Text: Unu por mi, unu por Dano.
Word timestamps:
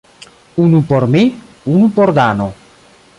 Unu 0.63 0.79
por 0.91 1.05
mi, 1.15 1.23
unu 1.73 1.87
por 1.95 2.09
Dano. 2.19 2.49